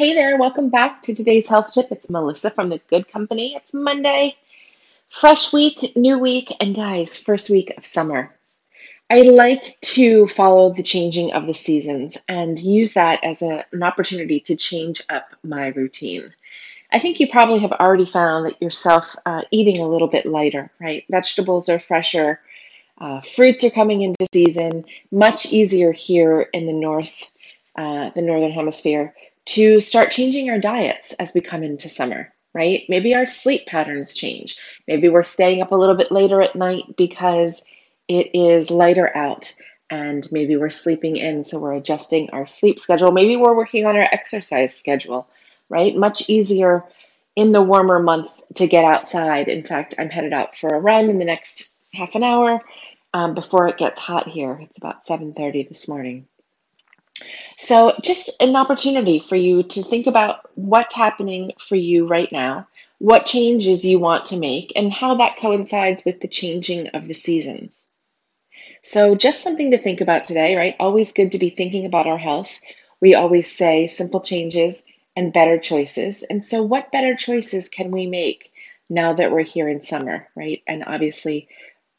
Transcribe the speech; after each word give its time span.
Hey 0.00 0.14
there, 0.14 0.38
welcome 0.38 0.70
back 0.70 1.02
to 1.02 1.14
today's 1.14 1.46
health 1.46 1.74
tip. 1.74 1.88
It's 1.90 2.08
Melissa 2.08 2.48
from 2.50 2.70
the 2.70 2.80
Good 2.88 3.12
Company. 3.12 3.54
It's 3.54 3.74
Monday, 3.74 4.34
fresh 5.10 5.52
week, 5.52 5.94
new 5.94 6.18
week, 6.18 6.50
and 6.58 6.74
guys, 6.74 7.18
first 7.18 7.50
week 7.50 7.74
of 7.76 7.84
summer. 7.84 8.34
I 9.10 9.20
like 9.20 9.78
to 9.82 10.26
follow 10.26 10.72
the 10.72 10.82
changing 10.82 11.34
of 11.34 11.46
the 11.46 11.52
seasons 11.52 12.16
and 12.28 12.58
use 12.58 12.94
that 12.94 13.22
as 13.22 13.42
a, 13.42 13.66
an 13.72 13.82
opportunity 13.82 14.40
to 14.40 14.56
change 14.56 15.02
up 15.10 15.26
my 15.44 15.66
routine. 15.66 16.32
I 16.90 16.98
think 16.98 17.20
you 17.20 17.28
probably 17.28 17.58
have 17.58 17.72
already 17.72 18.06
found 18.06 18.46
that 18.46 18.62
yourself 18.62 19.14
uh, 19.26 19.42
eating 19.50 19.82
a 19.82 19.86
little 19.86 20.08
bit 20.08 20.24
lighter, 20.24 20.70
right? 20.80 21.04
Vegetables 21.10 21.68
are 21.68 21.78
fresher, 21.78 22.40
uh, 22.96 23.20
fruits 23.20 23.64
are 23.64 23.70
coming 23.70 24.00
into 24.00 24.26
season, 24.32 24.86
much 25.10 25.52
easier 25.52 25.92
here 25.92 26.48
in 26.54 26.64
the 26.64 26.72
north, 26.72 27.30
uh, 27.76 28.08
the 28.14 28.22
northern 28.22 28.52
hemisphere, 28.52 29.14
to 29.46 29.80
start 29.80 30.10
changing 30.10 30.50
our 30.50 30.58
diets 30.58 31.12
as 31.14 31.32
we 31.34 31.40
come 31.40 31.62
into 31.62 31.88
summer, 31.88 32.32
right? 32.54 32.82
Maybe 32.88 33.14
our 33.14 33.26
sleep 33.26 33.66
patterns 33.66 34.14
change. 34.14 34.58
Maybe 34.86 35.08
we're 35.08 35.22
staying 35.22 35.62
up 35.62 35.72
a 35.72 35.76
little 35.76 35.96
bit 35.96 36.12
later 36.12 36.40
at 36.40 36.56
night 36.56 36.84
because 36.96 37.64
it 38.08 38.30
is 38.34 38.70
lighter 38.70 39.14
out 39.16 39.54
and 39.90 40.26
maybe 40.30 40.56
we're 40.56 40.70
sleeping 40.70 41.16
in, 41.16 41.44
so 41.44 41.58
we're 41.58 41.74
adjusting 41.74 42.30
our 42.30 42.46
sleep 42.46 42.78
schedule. 42.78 43.10
Maybe 43.10 43.36
we're 43.36 43.56
working 43.56 43.86
on 43.86 43.96
our 43.96 44.02
exercise 44.02 44.76
schedule, 44.76 45.28
right? 45.68 45.96
Much 45.96 46.30
easier 46.30 46.84
in 47.34 47.52
the 47.52 47.62
warmer 47.62 47.98
months 47.98 48.44
to 48.54 48.68
get 48.68 48.84
outside. 48.84 49.48
In 49.48 49.64
fact, 49.64 49.94
I'm 49.98 50.10
headed 50.10 50.32
out 50.32 50.56
for 50.56 50.68
a 50.68 50.80
run 50.80 51.10
in 51.10 51.18
the 51.18 51.24
next 51.24 51.76
half 51.92 52.14
an 52.14 52.22
hour 52.22 52.60
um, 53.12 53.34
before 53.34 53.68
it 53.68 53.78
gets 53.78 53.98
hot 54.00 54.28
here. 54.28 54.58
It's 54.60 54.78
about 54.78 55.06
7:30 55.06 55.68
this 55.68 55.88
morning. 55.88 56.26
So, 57.62 57.92
just 58.00 58.42
an 58.42 58.56
opportunity 58.56 59.18
for 59.18 59.36
you 59.36 59.62
to 59.62 59.82
think 59.82 60.06
about 60.06 60.48
what's 60.54 60.94
happening 60.94 61.52
for 61.58 61.76
you 61.76 62.06
right 62.06 62.32
now, 62.32 62.66
what 62.98 63.26
changes 63.26 63.84
you 63.84 63.98
want 63.98 64.24
to 64.26 64.38
make, 64.38 64.72
and 64.76 64.90
how 64.90 65.16
that 65.16 65.36
coincides 65.36 66.02
with 66.06 66.20
the 66.20 66.26
changing 66.26 66.88
of 66.88 67.06
the 67.06 67.12
seasons. 67.12 67.86
So, 68.82 69.14
just 69.14 69.42
something 69.42 69.72
to 69.72 69.78
think 69.78 70.00
about 70.00 70.24
today, 70.24 70.56
right? 70.56 70.74
Always 70.80 71.12
good 71.12 71.32
to 71.32 71.38
be 71.38 71.50
thinking 71.50 71.84
about 71.84 72.06
our 72.06 72.16
health. 72.16 72.58
We 72.98 73.14
always 73.14 73.54
say 73.54 73.86
simple 73.88 74.20
changes 74.20 74.82
and 75.14 75.30
better 75.30 75.58
choices. 75.58 76.22
And 76.22 76.42
so, 76.42 76.62
what 76.62 76.90
better 76.90 77.14
choices 77.14 77.68
can 77.68 77.90
we 77.90 78.06
make 78.06 78.52
now 78.88 79.12
that 79.12 79.32
we're 79.32 79.42
here 79.42 79.68
in 79.68 79.82
summer, 79.82 80.28
right? 80.34 80.62
And 80.66 80.82
obviously, 80.86 81.48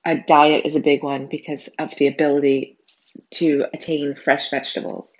a 0.03 0.17
diet 0.17 0.66
is 0.66 0.75
a 0.75 0.81
big 0.81 1.03
one 1.03 1.28
because 1.28 1.67
of 1.78 1.95
the 1.97 2.07
ability 2.07 2.78
to 3.31 3.66
attain 3.73 4.16
fresh 4.16 4.50
vegetables. 4.50 5.17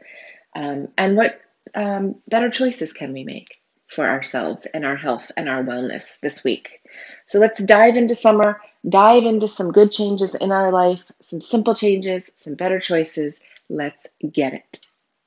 Um, 0.56 0.90
and 0.98 1.16
what 1.16 1.40
um, 1.76 2.16
better 2.28 2.50
choices 2.50 2.94
can 2.94 3.14
we 3.14 3.24
make 3.24 3.58
for 3.88 4.08
ourselves 4.08 4.66
and 4.66 4.86
our 4.86 4.96
health 4.96 5.32
and 5.38 5.50
our 5.50 5.64
wellness 5.64 6.20
this 6.20 6.44
week? 6.44 6.82
So 7.28 7.40
let's 7.40 7.64
dive 7.64 7.98
into 7.98 8.16
summer, 8.16 8.62
dive 8.88 9.24
into 9.24 9.48
some 9.48 9.72
good 9.72 9.92
changes 9.92 10.36
in 10.36 10.52
our 10.52 10.72
life, 10.72 11.06
some 11.26 11.42
simple 11.42 11.76
changes, 11.76 12.32
some 12.36 12.56
better 12.56 12.80
choices. 12.80 13.44
Let's 13.70 14.08
get 14.32 14.54
it. 14.54 14.80